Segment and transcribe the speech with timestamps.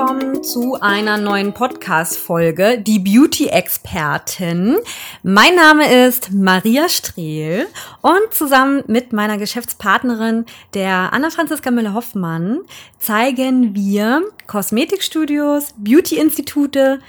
[0.00, 4.78] Willkommen zu einer neuen Podcast-Folge, die Beauty-Expertin.
[5.22, 7.66] Mein Name ist Maria Strehl
[8.00, 12.60] und zusammen mit meiner Geschäftspartnerin, der Anna-Franziska Müller-Hoffmann,
[12.98, 17.00] zeigen wir Kosmetikstudios, Beauty-Institute,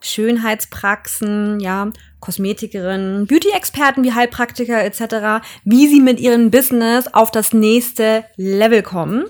[0.00, 8.24] Schönheitspraxen, ja, Kosmetikerinnen, Beauty-Experten wie Heilpraktiker etc., wie sie mit ihrem Business auf das nächste
[8.36, 9.26] Level kommen.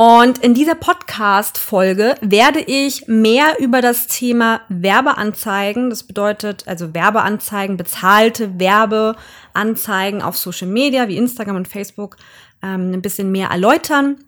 [0.00, 7.76] Und in dieser Podcast-Folge werde ich mehr über das Thema Werbeanzeigen, das bedeutet also Werbeanzeigen,
[7.76, 12.16] bezahlte Werbeanzeigen auf Social Media wie Instagram und Facebook
[12.62, 14.18] ähm, ein bisschen mehr erläutern.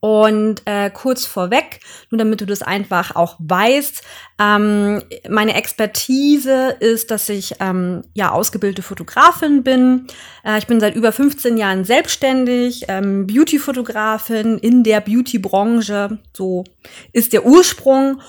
[0.00, 1.80] Und äh, kurz vorweg,
[2.10, 4.02] nur damit du das einfach auch weißt,
[4.38, 10.06] ähm, meine Expertise ist, dass ich ähm, ja ausgebildete Fotografin bin.
[10.44, 16.18] Äh, ich bin seit über 15 Jahren selbstständig, ähm, Beauty-Fotografin in der Beauty-Branche.
[16.34, 16.64] So
[17.12, 18.20] ist der Ursprung.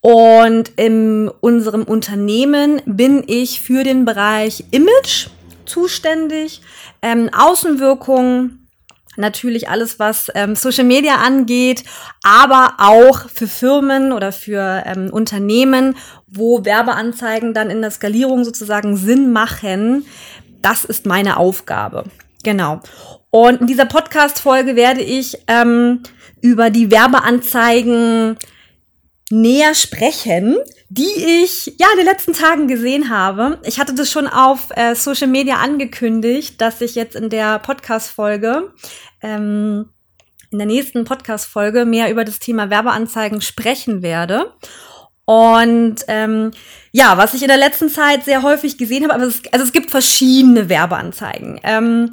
[0.00, 5.28] Und in unserem Unternehmen bin ich für den Bereich Image
[5.64, 6.60] zuständig,
[7.02, 8.58] ähm, Außenwirkung,
[9.16, 11.84] natürlich alles, was ähm, Social Media angeht,
[12.22, 15.96] aber auch für Firmen oder für ähm, Unternehmen,
[16.26, 20.06] wo Werbeanzeigen dann in der Skalierung sozusagen Sinn machen.
[20.62, 22.04] Das ist meine Aufgabe.
[22.42, 22.80] Genau.
[23.30, 26.02] Und in dieser Podcast-Folge werde ich ähm,
[26.40, 28.36] über die Werbeanzeigen
[29.32, 30.58] näher sprechen,
[30.90, 33.58] die ich ja in den letzten Tagen gesehen habe.
[33.64, 38.74] Ich hatte das schon auf äh, Social Media angekündigt, dass ich jetzt in der Podcast-Folge,
[39.22, 39.88] ähm,
[40.50, 44.52] in der nächsten Podcast-Folge mehr über das Thema Werbeanzeigen sprechen werde.
[45.24, 46.50] Und ähm,
[46.90, 49.72] ja, was ich in der letzten Zeit sehr häufig gesehen habe, aber es, also es
[49.72, 51.58] gibt verschiedene Werbeanzeigen.
[51.62, 52.12] Ähm,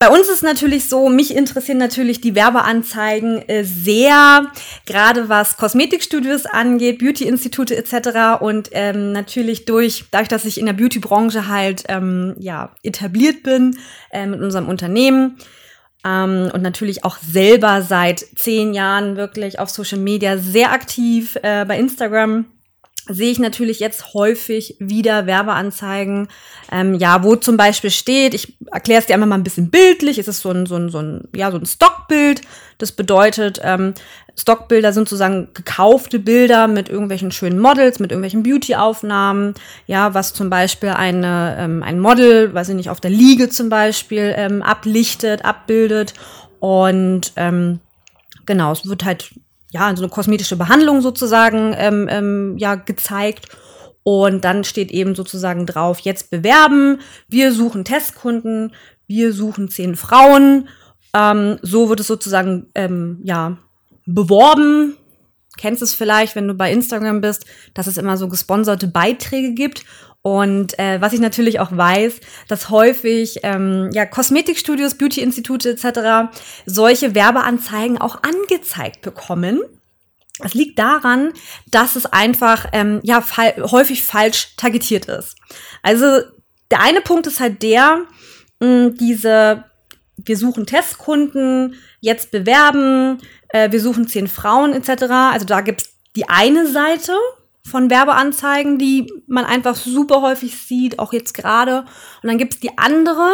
[0.00, 4.50] bei uns ist natürlich so, mich interessieren natürlich die Werbeanzeigen äh, sehr,
[4.86, 8.40] gerade was Kosmetikstudios angeht, Beauty-Institute etc.
[8.42, 13.76] Und ähm, natürlich durch, dadurch, dass ich in der Beauty-Branche halt ähm, ja etabliert bin
[14.10, 15.36] äh, mit unserem Unternehmen
[16.02, 21.66] ähm, und natürlich auch selber seit zehn Jahren wirklich auf Social Media sehr aktiv äh,
[21.66, 22.46] bei Instagram
[23.12, 26.28] sehe ich natürlich jetzt häufig wieder Werbeanzeigen,
[26.70, 30.18] ähm, ja, wo zum Beispiel steht, ich erkläre es dir einfach mal ein bisschen bildlich,
[30.18, 32.42] es ist so ein, so ein, so ein, ja, so ein Stockbild.
[32.78, 33.92] Das bedeutet, ähm,
[34.38, 39.54] Stockbilder sind sozusagen gekaufte Bilder mit irgendwelchen schönen Models, mit irgendwelchen Beauty-Aufnahmen,
[39.86, 43.68] ja, was zum Beispiel eine, ähm, ein Model, weiß ich nicht, auf der Liege zum
[43.68, 46.14] Beispiel ähm, ablichtet, abbildet
[46.58, 47.80] und ähm,
[48.46, 49.30] genau, es wird halt
[49.70, 53.48] ja, so eine kosmetische Behandlung sozusagen ähm, ähm, ja, gezeigt.
[54.02, 58.72] Und dann steht eben sozusagen drauf, jetzt bewerben, wir suchen Testkunden,
[59.06, 60.68] wir suchen zehn Frauen.
[61.14, 63.58] Ähm, so wird es sozusagen ähm, ja,
[64.06, 64.96] beworben.
[65.58, 67.44] Kennst es vielleicht, wenn du bei Instagram bist,
[67.74, 69.84] dass es immer so gesponserte Beiträge gibt.
[70.22, 76.34] Und äh, was ich natürlich auch weiß, dass häufig ähm, ja, Kosmetikstudios, Beauty-Institute etc.
[76.66, 79.60] solche Werbeanzeigen auch angezeigt bekommen.
[80.42, 81.32] Es liegt daran,
[81.70, 85.36] dass es einfach ähm, ja fa häufig falsch targetiert ist.
[85.82, 86.20] Also
[86.70, 88.02] der eine Punkt ist halt der,
[88.60, 89.64] mh, diese
[90.16, 95.04] wir suchen Testkunden, jetzt bewerben, äh, wir suchen zehn Frauen etc.
[95.32, 97.14] Also da gibt's die eine Seite
[97.70, 101.80] von Werbeanzeigen, die man einfach super häufig sieht, auch jetzt gerade.
[102.22, 103.30] Und dann gibt's die andere,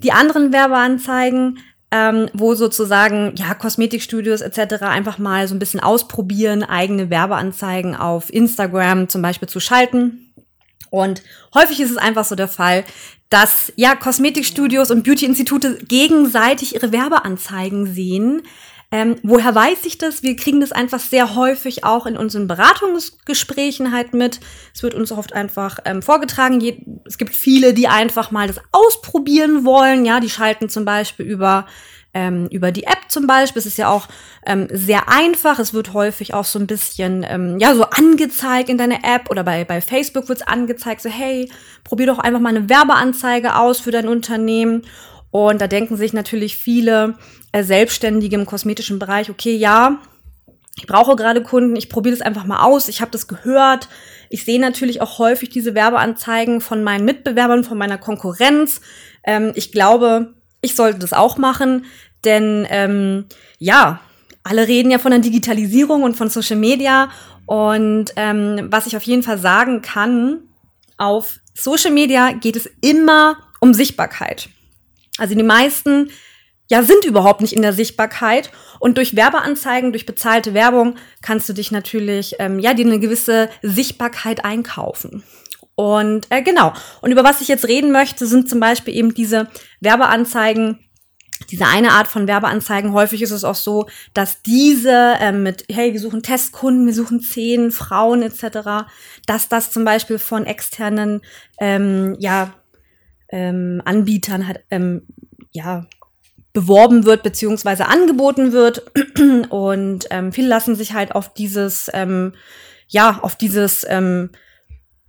[0.00, 1.58] die anderen Werbeanzeigen,
[1.90, 4.82] ähm, wo sozusagen ja Kosmetikstudios etc.
[4.82, 10.32] einfach mal so ein bisschen ausprobieren, eigene Werbeanzeigen auf Instagram zum Beispiel zu schalten.
[10.90, 11.22] Und
[11.54, 12.84] häufig ist es einfach so der Fall,
[13.28, 18.42] dass ja Kosmetikstudios und Beauty-Institute gegenseitig ihre Werbeanzeigen sehen,
[18.94, 20.22] ähm, woher weiß ich das?
[20.22, 24.38] Wir kriegen das einfach sehr häufig auch in unseren Beratungsgesprächen halt mit.
[24.72, 26.60] Es wird uns oft einfach ähm, vorgetragen.
[26.60, 30.04] Je es gibt viele, die einfach mal das ausprobieren wollen.
[30.04, 31.66] Ja, die schalten zum Beispiel über
[32.16, 33.58] ähm, über die App zum Beispiel.
[33.58, 34.06] Es ist ja auch
[34.46, 35.58] ähm, sehr einfach.
[35.58, 39.42] Es wird häufig auch so ein bisschen, ähm, ja, so angezeigt in deiner App oder
[39.42, 41.50] bei, bei Facebook wird es angezeigt, so, hey,
[41.82, 44.82] probier doch einfach mal eine Werbeanzeige aus für dein Unternehmen.
[45.34, 47.14] Und da denken sich natürlich viele
[47.50, 49.98] äh, Selbstständige im kosmetischen Bereich, okay, ja,
[50.76, 53.88] ich brauche gerade Kunden, ich probiere das einfach mal aus, ich habe das gehört.
[54.30, 58.80] Ich sehe natürlich auch häufig diese Werbeanzeigen von meinen Mitbewerbern, von meiner Konkurrenz.
[59.24, 61.84] Ähm, ich glaube, ich sollte das auch machen,
[62.24, 63.24] denn ähm,
[63.58, 63.98] ja,
[64.44, 67.10] alle reden ja von der Digitalisierung und von Social Media.
[67.46, 70.42] Und ähm, was ich auf jeden Fall sagen kann,
[70.96, 74.48] auf Social Media geht es immer um Sichtbarkeit.
[75.18, 76.10] Also die meisten
[76.70, 78.50] ja sind überhaupt nicht in der Sichtbarkeit
[78.80, 83.48] und durch Werbeanzeigen, durch bezahlte Werbung kannst du dich natürlich ähm, ja dir eine gewisse
[83.62, 85.22] Sichtbarkeit einkaufen.
[85.76, 86.72] Und äh, genau.
[87.00, 89.48] Und über was ich jetzt reden möchte, sind zum Beispiel eben diese
[89.80, 90.78] Werbeanzeigen,
[91.50, 95.92] diese eine Art von Werbeanzeigen, häufig ist es auch so, dass diese ähm, mit, hey,
[95.92, 98.86] wir suchen Testkunden, wir suchen zehn Frauen etc.,
[99.26, 101.22] dass das zum Beispiel von externen
[101.58, 102.54] ähm, ja,
[103.28, 105.06] ähm, Anbietern halt, ähm,
[105.52, 105.86] ja,
[106.52, 108.84] beworben wird beziehungsweise angeboten wird.
[109.50, 112.32] Und ähm, viele lassen sich halt auf dieses, ähm,
[112.88, 114.30] ja, auf dieses ähm,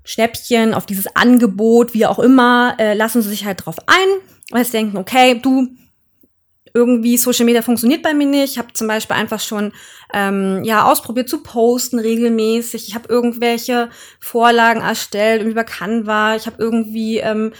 [0.04, 4.08] Schnäppchen, auf dieses Angebot, wie auch immer, äh, lassen sie sich halt drauf ein,
[4.52, 5.70] weil sie denken, okay, du,
[6.76, 8.52] irgendwie Social Media funktioniert bei mir nicht.
[8.52, 9.72] Ich habe zum Beispiel einfach schon
[10.14, 12.90] ähm, ja ausprobiert zu posten regelmäßig.
[12.90, 13.90] Ich habe irgendwelche
[14.20, 16.36] Vorlagen erstellt über Canva.
[16.36, 17.54] Ich habe irgendwie ähm,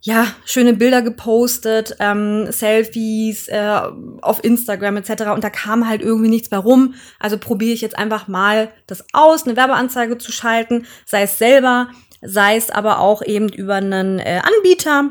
[0.00, 3.80] ja, schöne Bilder gepostet, ähm, Selfies äh,
[4.22, 5.24] auf Instagram etc.
[5.34, 6.94] Und da kam halt irgendwie nichts mehr rum.
[7.18, 11.88] Also probiere ich jetzt einfach mal das aus, eine Werbeanzeige zu schalten, sei es selber,
[12.22, 15.10] sei es aber auch eben über einen äh, Anbieter.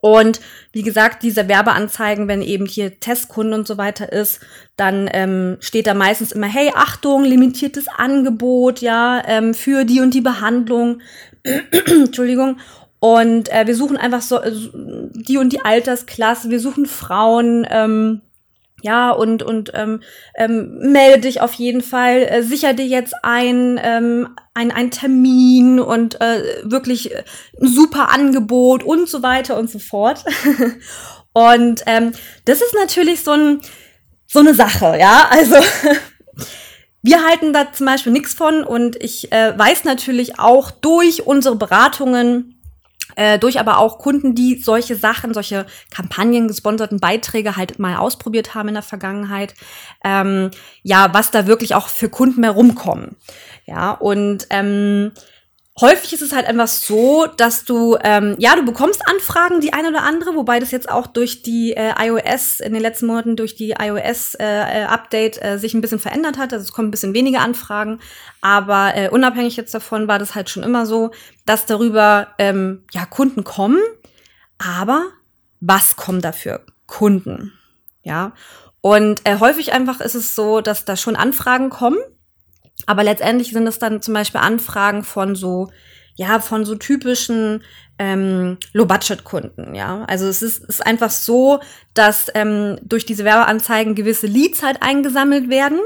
[0.00, 0.40] Und
[0.72, 4.40] wie gesagt, diese Werbeanzeigen, wenn eben hier Testkunde und so weiter ist,
[4.76, 10.14] dann ähm, steht da meistens immer, hey, Achtung, limitiertes Angebot, ja, ähm, für die und
[10.14, 11.00] die Behandlung.
[11.86, 12.58] Entschuldigung.
[13.00, 14.52] Und äh, wir suchen einfach so äh,
[15.14, 18.20] die und die Altersklasse, wir suchen Frauen, ähm,
[18.82, 20.00] ja, und, und ähm,
[20.34, 25.80] ähm, melde dich auf jeden Fall, äh, sicher dir jetzt ein, ähm, ein, ein Termin
[25.80, 30.24] und äh, wirklich ein super Angebot und so weiter und so fort.
[31.32, 32.12] und ähm,
[32.44, 33.60] das ist natürlich so, ein,
[34.26, 35.28] so eine Sache, ja.
[35.30, 35.56] Also
[37.02, 41.56] wir halten da zum Beispiel nichts von und ich äh, weiß natürlich auch durch unsere
[41.56, 42.59] Beratungen,
[43.16, 48.54] äh, durch aber auch Kunden, die solche Sachen, solche Kampagnen, gesponserten Beiträge halt mal ausprobiert
[48.54, 49.54] haben in der Vergangenheit,
[50.04, 50.50] ähm,
[50.82, 53.16] ja, was da wirklich auch für Kunden mehr rumkommen.
[53.66, 55.12] Ja, und ähm,
[55.80, 59.88] häufig ist es halt einfach so, dass du, ähm, ja, du bekommst Anfragen, die eine
[59.88, 63.56] oder andere, wobei das jetzt auch durch die äh, iOS, in den letzten Monaten durch
[63.56, 66.52] die iOS-Update äh, äh, sich ein bisschen verändert hat.
[66.52, 68.00] Also es kommen ein bisschen weniger Anfragen.
[68.40, 71.10] Aber äh, unabhängig jetzt davon war das halt schon immer so,
[71.46, 73.78] dass darüber ähm, ja Kunden kommen.
[74.58, 75.04] Aber
[75.60, 77.52] was kommen dafür Kunden?
[78.02, 78.32] Ja.
[78.82, 81.98] Und äh, häufig einfach ist es so, dass da schon Anfragen kommen
[82.86, 85.70] aber letztendlich sind es dann zum Beispiel Anfragen von so,
[86.16, 87.62] ja, von so typischen
[87.98, 90.04] ähm, Low-Budget-Kunden, ja.
[90.06, 91.60] Also es ist, ist einfach so,
[91.94, 95.80] dass ähm, durch diese Werbeanzeigen gewisse Leads halt eingesammelt werden.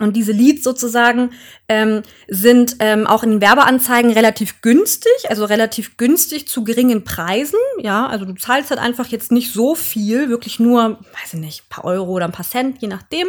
[0.00, 1.30] Und diese Leads sozusagen
[1.68, 7.60] ähm, sind ähm, auch in den Werbeanzeigen relativ günstig, also relativ günstig zu geringen Preisen.
[7.78, 11.68] Ja, also du zahlst halt einfach jetzt nicht so viel, wirklich nur, weiß ich nicht,
[11.68, 13.28] paar Euro oder ein paar Cent, je nachdem.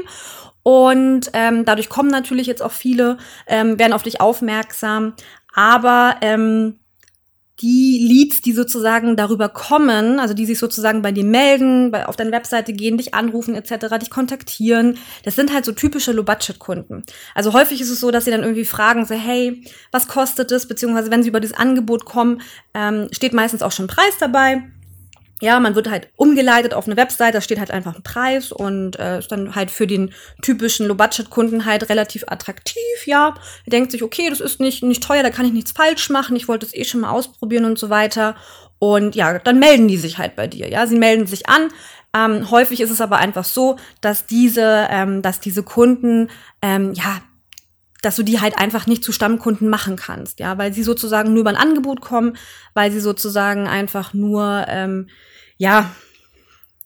[0.68, 5.14] Und ähm, dadurch kommen natürlich jetzt auch viele, ähm, werden auf dich aufmerksam.
[5.54, 6.80] Aber ähm,
[7.62, 12.16] die Leads, die sozusagen darüber kommen, also die sich sozusagen bei dir melden, bei, auf
[12.16, 17.04] deine Webseite gehen, dich anrufen etc., dich kontaktieren, das sind halt so typische Low-Budget-Kunden.
[17.36, 20.68] Also häufig ist es so, dass sie dann irgendwie fragen, so hey, was kostet es?
[20.68, 22.42] Beziehungsweise wenn sie über dieses Angebot kommen,
[22.74, 24.64] ähm, steht meistens auch schon Preis dabei
[25.42, 28.98] ja, man wird halt umgeleitet auf eine Website, da steht halt einfach ein Preis und
[28.98, 33.36] äh, ist dann halt für den typischen Low-Budget-Kunden halt relativ attraktiv, ja.
[33.66, 36.38] Er denkt sich, okay, das ist nicht, nicht teuer, da kann ich nichts falsch machen,
[36.38, 38.36] ich wollte es eh schon mal ausprobieren und so weiter.
[38.80, 40.88] Und ja, dann melden die sich halt bei dir, ja.
[40.88, 41.70] Sie melden sich an.
[42.16, 46.30] Ähm, häufig ist es aber einfach so, dass diese, ähm, dass diese Kunden,
[46.62, 47.22] ähm, ja,
[48.06, 51.42] dass du die halt einfach nicht zu Stammkunden machen kannst, ja, weil sie sozusagen nur
[51.42, 52.38] über ein Angebot kommen,
[52.76, 55.10] weil sie sozusagen einfach nur, ähm,
[55.58, 55.90] ja,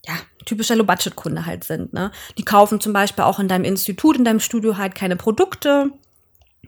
[0.06, 0.14] ja,
[0.46, 2.12] typischer Low-Budget-Kunde halt sind, ne?
[2.38, 5.92] Die kaufen zum Beispiel auch in deinem Institut, in deinem Studio halt keine Produkte,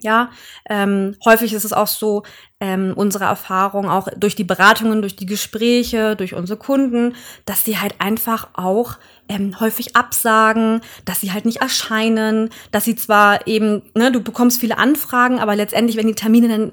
[0.01, 0.31] ja,
[0.67, 2.23] ähm, häufig ist es auch so,
[2.59, 7.15] ähm, unsere Erfahrung auch durch die Beratungen, durch die Gespräche, durch unsere Kunden,
[7.45, 8.97] dass die halt einfach auch
[9.31, 14.59] ähm, häufig absagen, dass sie halt nicht erscheinen, dass sie zwar eben, ne, du bekommst
[14.59, 16.71] viele Anfragen, aber letztendlich, wenn die Termine dann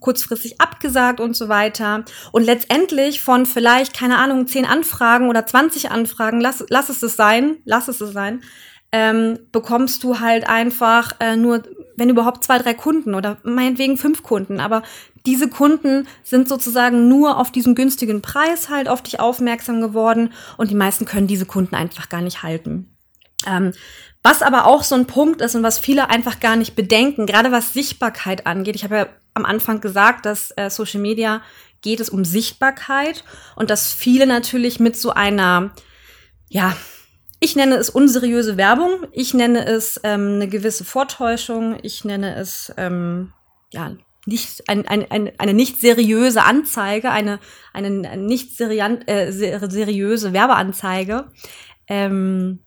[0.00, 2.04] kurzfristig abgesagt und so weiter.
[2.30, 7.16] Und letztendlich von vielleicht, keine Ahnung, zehn Anfragen oder 20 Anfragen, lass, lass es es
[7.16, 8.42] sein, lass es es sein,
[8.92, 11.62] ähm, bekommst du halt einfach äh, nur,
[11.96, 14.60] wenn überhaupt zwei, drei Kunden oder meinetwegen fünf Kunden.
[14.60, 14.82] Aber
[15.24, 20.70] diese Kunden sind sozusagen nur auf diesen günstigen Preis halt auf dich aufmerksam geworden und
[20.70, 22.90] die meisten können diese Kunden einfach gar nicht halten.
[23.46, 23.72] Ähm,
[24.22, 27.52] was aber auch so ein Punkt ist und was viele einfach gar nicht bedenken, gerade
[27.52, 28.74] was Sichtbarkeit angeht.
[28.74, 31.42] Ich habe ja am Anfang gesagt, dass äh, Social Media
[31.82, 33.22] geht es um Sichtbarkeit
[33.54, 35.70] und dass viele natürlich mit so einer,
[36.48, 36.76] ja,
[37.40, 42.72] ich nenne es unseriöse Werbung, ich nenne es ähm, eine gewisse Vortäuschung, ich nenne es
[42.76, 43.32] ähm,
[43.72, 47.38] ja nicht ein, ein, ein, eine nicht seriöse Anzeige, eine,
[47.72, 51.30] eine nicht serian, äh, seriöse Werbeanzeige.
[51.86, 52.60] Ähm,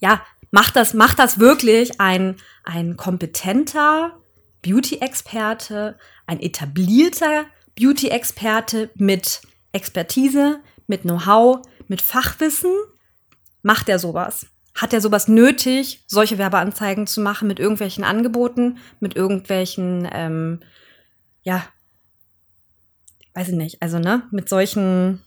[0.00, 4.18] ja, macht das, macht das wirklich ein, ein kompetenter
[4.62, 7.44] Beauty-Experte, ein etablierter
[7.78, 12.72] Beauty-Experte mit Expertise, mit Know-how, mit Fachwissen?
[13.62, 14.46] Macht er sowas?
[14.74, 20.60] Hat er sowas nötig, solche Werbeanzeigen zu machen mit irgendwelchen Angeboten, mit irgendwelchen, ähm,
[21.42, 21.64] ja,
[23.34, 25.22] weiß ich nicht, also ne, mit solchen,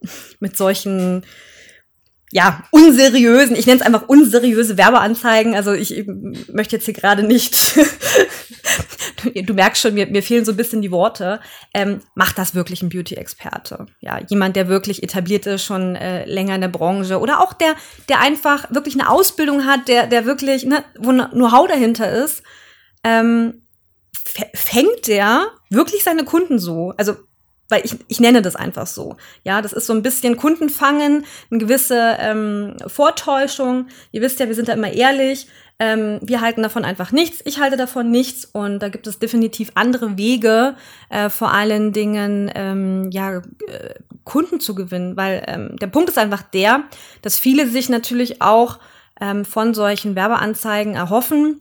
[0.40, 1.24] mit solchen
[2.32, 5.54] ja, unseriösen, ich nenne es einfach unseriöse Werbeanzeigen.
[5.54, 6.06] Also ich, ich
[6.52, 7.54] möchte jetzt hier gerade nicht,
[9.22, 11.40] du, du, merkst schon, mir, mir fehlen so ein bisschen die Worte.
[11.74, 13.86] Ähm, macht das wirklich ein Beauty-Experte?
[14.00, 17.74] Ja, jemand, der wirklich etabliert ist, schon äh, länger in der Branche oder auch der,
[18.08, 22.42] der einfach wirklich eine Ausbildung hat, der, der wirklich, ne, wo Know-how dahinter ist,
[23.04, 23.62] ähm,
[24.54, 26.92] fängt der wirklich seine Kunden so?
[26.96, 27.16] Also
[27.68, 29.16] weil ich, ich nenne das einfach so.
[29.44, 33.86] Ja, das ist so ein bisschen Kundenfangen, eine gewisse ähm, Vortäuschung.
[34.12, 35.48] Ihr wisst ja, wir sind da immer ehrlich.
[35.78, 37.42] Ähm, wir halten davon einfach nichts.
[37.44, 40.74] Ich halte davon nichts und da gibt es definitiv andere Wege,
[41.10, 43.42] äh, vor allen Dingen ähm, ja äh,
[44.24, 46.84] Kunden zu gewinnen, weil ähm, der Punkt ist einfach der,
[47.20, 48.78] dass viele sich natürlich auch
[49.20, 51.60] ähm, von solchen Werbeanzeigen erhoffen,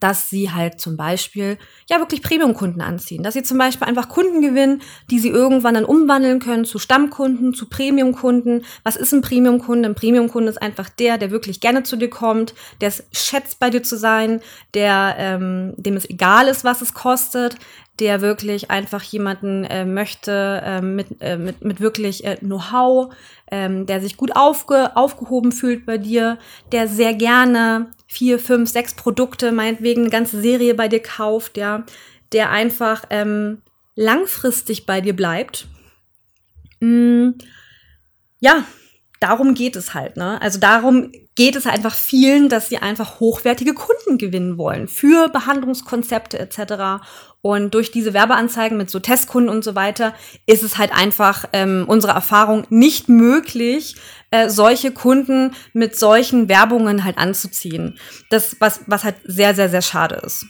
[0.00, 4.40] dass sie halt zum Beispiel ja wirklich Premium-Kunden anziehen, dass sie zum Beispiel einfach Kunden
[4.40, 8.64] gewinnen, die sie irgendwann dann umwandeln können zu Stammkunden, zu Premium-Kunden.
[8.82, 9.88] Was ist ein Premium-Kunde?
[9.88, 13.70] Ein Premium-Kunde ist einfach der, der wirklich gerne zu dir kommt, der es schätzt, bei
[13.70, 14.40] dir zu sein,
[14.74, 17.56] der ähm, dem es egal ist, was es kostet,
[17.98, 23.14] der wirklich einfach jemanden äh, möchte äh, mit, äh, mit, mit wirklich äh, Know-how,
[23.50, 26.38] ähm, der sich gut aufge, aufgehoben fühlt bei dir,
[26.72, 31.84] der sehr gerne vier, fünf, sechs Produkte, meinetwegen eine ganze Serie bei dir kauft, ja,
[32.32, 33.62] der einfach ähm,
[33.94, 35.66] langfristig bei dir bleibt.
[36.80, 37.30] Mm,
[38.40, 38.64] ja,
[39.26, 40.40] darum geht es halt, ne?
[40.40, 46.38] Also darum geht es einfach vielen, dass sie einfach hochwertige Kunden gewinnen wollen für Behandlungskonzepte
[46.38, 47.04] etc.
[47.42, 50.14] Und durch diese Werbeanzeigen mit so Testkunden und so weiter
[50.46, 53.96] ist es halt einfach ähm, unsere Erfahrung nicht möglich,
[54.30, 57.98] äh, solche Kunden mit solchen Werbungen halt anzuziehen.
[58.30, 60.46] Das, was, was halt sehr, sehr, sehr schade ist.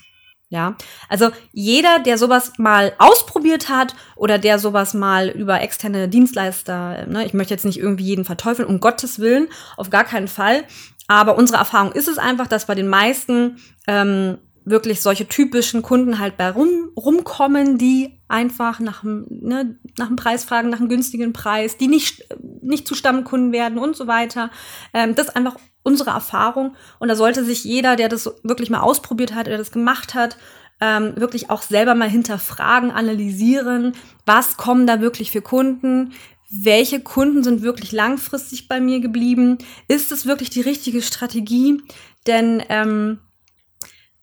[0.49, 0.77] Ja,
[1.09, 7.25] also jeder, der sowas mal ausprobiert hat oder der sowas mal über externe Dienstleister, ne,
[7.25, 10.63] ich möchte jetzt nicht irgendwie jeden verteufeln, um Gottes Willen, auf gar keinen Fall.
[11.09, 14.37] Aber unsere Erfahrung ist es einfach, dass bei den meisten ähm,
[14.69, 20.17] wirklich solche typischen Kunden halt bei rum, rumkommen, die einfach nach dem, ne, nach dem
[20.17, 22.27] Preis fragen, nach einem günstigen Preis, die nicht,
[22.61, 24.51] nicht zu Stammkunden werden und so weiter.
[24.93, 26.75] Ähm, das ist einfach unsere Erfahrung.
[26.99, 30.37] Und da sollte sich jeder, der das wirklich mal ausprobiert hat, der das gemacht hat,
[30.81, 33.93] ähm, wirklich auch selber mal hinterfragen, analysieren,
[34.25, 36.13] was kommen da wirklich für Kunden,
[36.49, 39.57] welche Kunden sind wirklich langfristig bei mir geblieben,
[39.87, 41.81] ist es wirklich die richtige Strategie?
[42.25, 43.19] Denn ähm,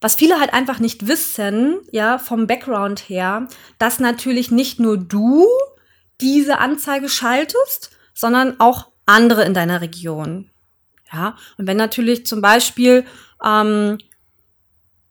[0.05, 5.47] was viele halt einfach nicht wissen, ja, vom Background her, dass natürlich nicht nur du
[6.21, 10.51] diese Anzeige schaltest, sondern auch andere in deiner Region.
[11.11, 13.07] Ja, und wenn natürlich zum Beispiel
[13.43, 13.97] ähm,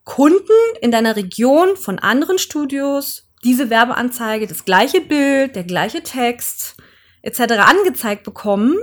[0.04, 6.78] Kunden in deiner Region von anderen Studios diese Werbeanzeige, das gleiche Bild, der gleiche Text
[7.24, 7.54] etc.
[7.54, 8.76] angezeigt bekommen,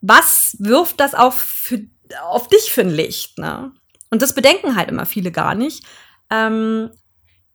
[0.00, 1.82] was wirft das auf, für,
[2.22, 3.36] auf dich für ein Licht?
[3.36, 3.74] Ne?
[4.10, 5.84] Und das bedenken halt immer viele gar nicht,
[6.30, 6.90] ähm,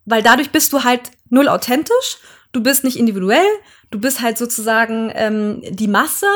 [0.06, 2.18] weil dadurch bist du halt null authentisch,
[2.52, 3.46] du bist nicht individuell,
[3.92, 6.28] du bist halt sozusagen ähm, die Masse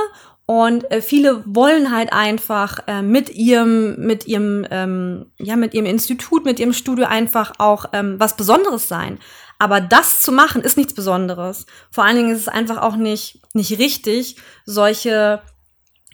[0.45, 5.85] und äh, viele wollen halt einfach äh, mit ihrem, mit ihrem, ähm, ja, mit ihrem
[5.85, 9.19] Institut, mit ihrem Studio einfach auch ähm, was Besonderes sein.
[9.59, 11.65] Aber das zu machen ist nichts Besonderes.
[11.91, 15.41] Vor allen Dingen ist es einfach auch nicht, nicht richtig, solche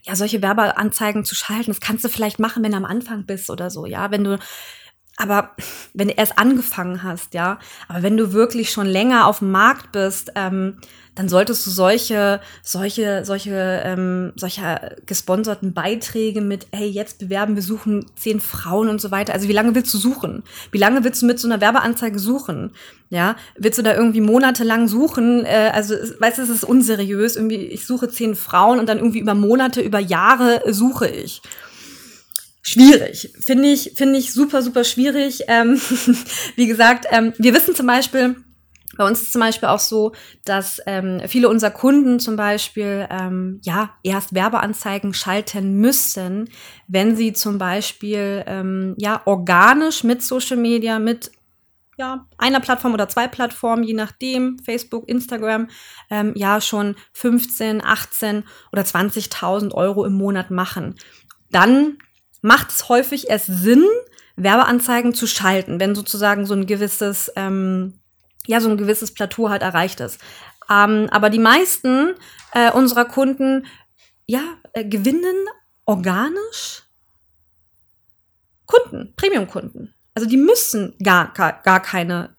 [0.05, 3.49] ja, solche Werbeanzeigen zu schalten, das kannst du vielleicht machen, wenn du am Anfang bist
[3.49, 4.37] oder so, ja, wenn du
[5.17, 5.51] aber
[5.93, 9.93] wenn du erst angefangen hast, ja, aber wenn du wirklich schon länger auf dem Markt
[9.93, 10.77] bist, ähm,
[11.15, 17.63] dann solltest du solche, solche, solche, ähm, solcher gesponserten Beiträge mit, hey, jetzt bewerben, wir
[17.63, 19.33] suchen zehn Frauen und so weiter.
[19.33, 20.43] Also wie lange willst du suchen?
[20.71, 22.71] Wie lange willst du mit so einer Werbeanzeige suchen?
[23.09, 25.45] Ja, willst du da irgendwie monatelang suchen?
[25.45, 27.37] Äh, also, weißt du, es ist unseriös.
[27.37, 31.41] Irgendwie, ich suche zehn Frauen und dann irgendwie über Monate, über Jahre suche ich
[32.61, 33.31] schwierig.
[33.39, 35.43] Finde ich, finde ich super, super schwierig.
[35.47, 35.79] Ähm,
[36.55, 38.35] wie gesagt, ähm, wir wissen zum Beispiel,
[38.97, 40.13] bei uns ist zum Beispiel auch so,
[40.45, 46.49] dass ähm, viele unserer Kunden zum Beispiel ähm, ja erst Werbeanzeigen schalten müssen,
[46.87, 51.31] wenn sie zum Beispiel ähm, ja organisch mit Social Media, mit
[51.97, 55.69] ja, einer Plattform oder zwei Plattformen, je nachdem, Facebook, Instagram,
[56.09, 60.95] ähm, ja schon 15, 18 oder 20.000 Euro im Monat machen.
[61.51, 61.97] Dann
[62.41, 63.85] macht es häufig erst Sinn,
[64.35, 67.93] Werbeanzeigen zu schalten, wenn sozusagen so ein gewisses, ähm,
[68.47, 70.19] ja, so ein gewisses Plateau halt erreicht ist.
[70.69, 72.15] Ähm, aber die meisten
[72.53, 73.65] äh, unserer Kunden,
[74.25, 74.41] ja,
[74.73, 75.35] äh, gewinnen
[75.85, 76.83] organisch
[78.65, 79.93] Kunden, Premium-Kunden.
[80.15, 82.35] Also die müssen gar, gar, gar keine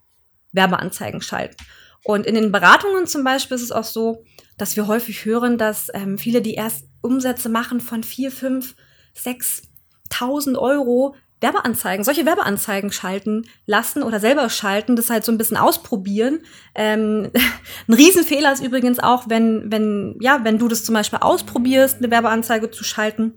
[0.52, 1.56] Werbeanzeigen schalten.
[2.02, 4.24] Und in den Beratungen zum Beispiel ist es auch so,
[4.56, 8.74] dass wir häufig hören, dass ähm, viele, die erst Umsätze machen von vier, fünf,
[9.14, 9.62] sechs
[10.10, 15.58] 1000 Euro Werbeanzeigen, solche Werbeanzeigen schalten lassen oder selber schalten, das halt so ein bisschen
[15.58, 16.40] ausprobieren.
[16.74, 17.30] Ähm,
[17.88, 22.10] ein Riesenfehler ist übrigens auch, wenn, wenn, ja, wenn du das zum Beispiel ausprobierst, eine
[22.10, 23.34] Werbeanzeige zu schalten,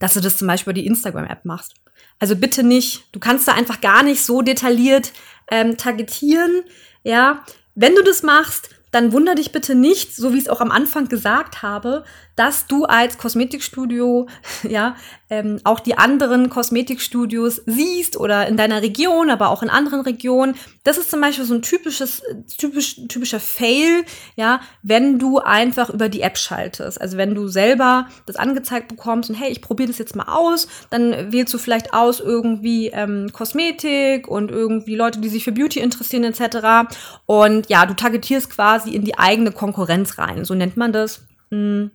[0.00, 1.74] dass du das zum Beispiel über die Instagram-App machst.
[2.18, 5.12] Also bitte nicht, du kannst da einfach gar nicht so detailliert
[5.50, 6.62] ähm, targetieren,
[7.02, 7.44] ja.
[7.76, 10.70] Wenn du das machst, dann wunder dich bitte nicht, so wie ich es auch am
[10.70, 12.04] Anfang gesagt habe,
[12.36, 14.26] dass du als Kosmetikstudio
[14.68, 14.96] ja
[15.30, 20.54] ähm, auch die anderen Kosmetikstudios siehst oder in deiner Region, aber auch in anderen Regionen.
[20.84, 22.22] Das ist zum Beispiel so ein typisches,
[22.58, 24.04] typisch, typischer Fail,
[24.36, 27.00] ja, wenn du einfach über die App schaltest.
[27.00, 30.68] Also wenn du selber das angezeigt bekommst und hey, ich probiere das jetzt mal aus,
[30.90, 35.80] dann wählst du vielleicht aus irgendwie ähm, Kosmetik und irgendwie Leute, die sich für Beauty
[35.80, 36.92] interessieren etc.
[37.26, 40.44] Und ja, du targetierst quasi in die eigene Konkurrenz rein.
[40.44, 41.22] So nennt man das.
[41.50, 41.90] Hm.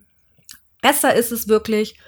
[0.82, 1.98] Besser ist es wirklich,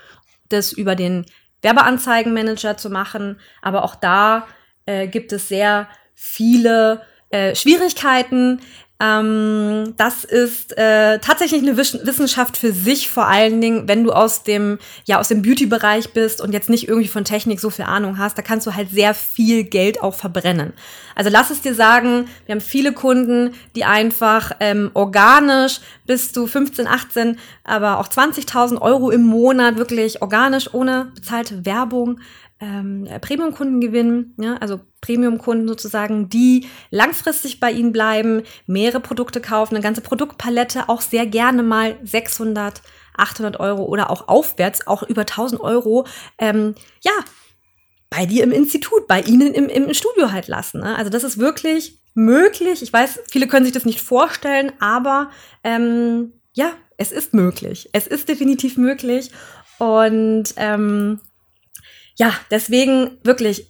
[0.48, 1.26] das über den
[1.62, 3.40] Werbeanzeigenmanager zu machen.
[3.60, 4.46] Aber auch da
[4.86, 8.60] äh, gibt es sehr viele äh, Schwierigkeiten.
[9.02, 14.44] Ähm, das ist äh, tatsächlich eine Wissenschaft für sich, vor allen Dingen, wenn du aus
[14.44, 18.18] dem, ja, aus dem Beauty-Bereich bist und jetzt nicht irgendwie von Technik so viel Ahnung
[18.18, 20.72] hast, da kannst du halt sehr viel Geld auch verbrennen.
[21.16, 26.46] Also lass es dir sagen, wir haben viele Kunden, die einfach ähm, organisch bis zu
[26.46, 32.20] 15, 18, aber auch 20.000 Euro im Monat wirklich organisch ohne bezahlte Werbung
[32.62, 39.74] ähm, Premium-Kunden gewinnen, ja, also Premium-Kunden sozusagen, die langfristig bei Ihnen bleiben, mehrere Produkte kaufen,
[39.74, 42.80] eine ganze Produktpalette, auch sehr gerne mal 600,
[43.16, 46.06] 800 Euro oder auch aufwärts, auch über 1000 Euro,
[46.38, 47.10] ähm, ja,
[48.10, 50.82] bei dir im Institut, bei Ihnen im, im Studio halt lassen.
[50.82, 50.96] Ne?
[50.96, 52.82] Also das ist wirklich möglich.
[52.82, 55.30] Ich weiß, viele können sich das nicht vorstellen, aber
[55.64, 57.88] ähm, ja, es ist möglich.
[57.92, 59.32] Es ist definitiv möglich.
[59.78, 61.20] Und ähm,
[62.16, 63.68] ja, deswegen wirklich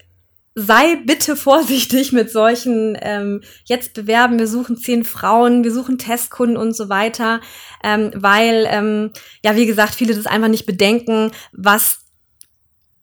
[0.55, 6.57] sei bitte vorsichtig mit solchen, ähm, jetzt bewerben, wir suchen zehn Frauen, wir suchen Testkunden
[6.57, 7.41] und so weiter,
[7.83, 9.11] ähm, weil, ähm,
[9.45, 11.99] ja, wie gesagt, viele das einfach nicht bedenken, was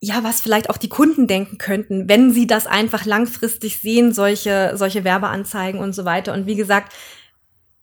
[0.02, 4.72] ja, was vielleicht auch die Kunden denken könnten, wenn sie das einfach langfristig sehen, solche,
[4.74, 6.32] solche Werbeanzeigen und so weiter.
[6.32, 6.94] Und wie gesagt,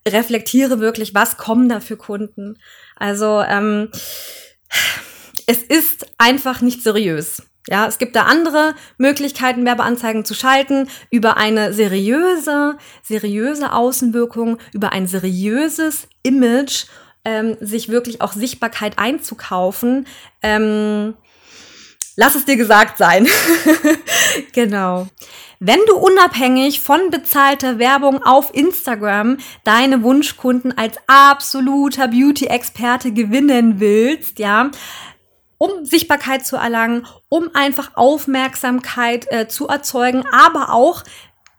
[0.07, 2.57] reflektiere wirklich, was kommen da für Kunden.
[2.95, 3.89] Also ähm,
[5.47, 7.41] es ist einfach nicht seriös.
[7.69, 14.93] Ja, es gibt da andere Möglichkeiten, Werbeanzeigen zu schalten, über eine seriöse, seriöse Außenwirkung, über
[14.93, 16.85] ein seriöses Image,
[17.25, 20.07] ähm, sich wirklich auch Sichtbarkeit einzukaufen.
[20.41, 21.15] Ähm,
[22.15, 23.27] lass es dir gesagt sein.
[24.53, 25.07] genau.
[25.59, 34.39] Wenn du unabhängig von bezahlter Werbung auf Instagram deine Wunschkunden als absoluter Beauty-Experte gewinnen willst,
[34.39, 34.69] ja,
[35.57, 41.03] um Sichtbarkeit zu erlangen, um einfach Aufmerksamkeit äh, zu erzeugen, aber auch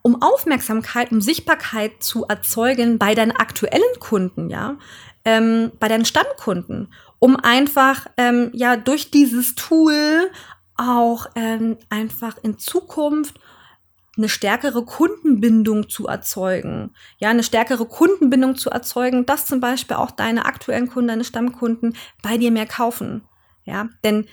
[0.03, 4.77] um Aufmerksamkeit, um Sichtbarkeit zu erzeugen bei deinen aktuellen Kunden, ja,
[5.25, 10.31] ähm, bei deinen Stammkunden, um einfach ähm, ja durch dieses Tool
[10.77, 13.39] auch ähm, einfach in Zukunft
[14.17, 16.95] eine stärkere Kundenbindung zu erzeugen.
[17.19, 21.97] Ja, eine stärkere Kundenbindung zu erzeugen, dass zum Beispiel auch deine aktuellen Kunden, deine Stammkunden
[22.23, 23.28] bei dir mehr kaufen.
[23.69, 24.27] Ja, denn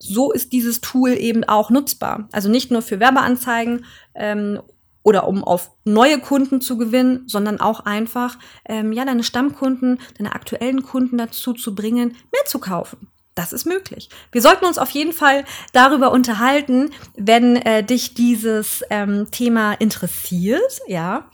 [0.00, 2.28] so ist dieses Tool eben auch nutzbar.
[2.32, 4.60] Also nicht nur für Werbeanzeigen ähm,
[5.04, 10.34] oder um auf neue Kunden zu gewinnen, sondern auch einfach ähm, ja deine Stammkunden, deine
[10.34, 13.08] aktuellen Kunden dazu zu bringen, mehr zu kaufen.
[13.36, 14.08] Das ist möglich.
[14.32, 20.80] Wir sollten uns auf jeden Fall darüber unterhalten, wenn äh, dich dieses ähm, Thema interessiert,
[20.88, 21.30] ja.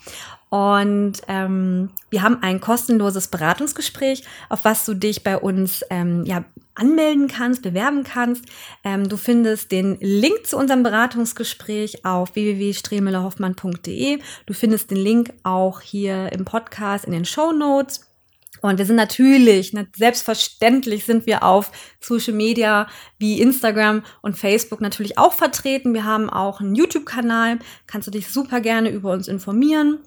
[0.55, 6.45] Und ähm, wir haben ein kostenloses Beratungsgespräch, auf was du dich bei uns ähm, ja,
[6.77, 8.45] anmelden kannst, bewerben kannst.
[8.85, 14.21] Ähm, du findest den Link zu unserem Beratungsgespräch auf www.stremelehoffmann.de.
[14.47, 18.03] Du findest den Link auch hier im Podcast in den Show Notes.
[18.63, 22.87] Und wir sind natürlich, selbstverständlich sind wir auf Social Media
[23.19, 25.95] wie Instagram und Facebook natürlich auch vertreten.
[25.95, 29.99] Wir haben auch einen YouTube-Kanal, kannst du dich super gerne über uns informieren.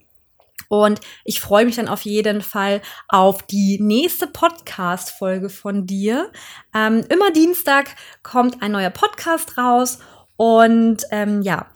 [0.70, 6.32] Und ich freue mich dann auf jeden Fall auf die nächste Podcast-Folge von dir.
[6.76, 10.00] Ähm, immer Dienstag kommt ein neuer Podcast raus.
[10.36, 11.68] Und ähm, ja,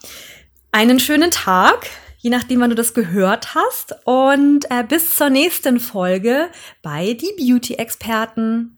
[0.71, 1.88] einen schönen Tag,
[2.19, 3.95] je nachdem, wann du das gehört hast.
[4.06, 6.49] Und äh, bis zur nächsten Folge
[6.82, 8.77] bei Die Beauty-Experten.